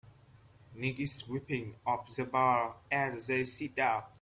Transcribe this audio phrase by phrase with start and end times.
[0.73, 4.01] Nick is wiping off the bar as they sit down.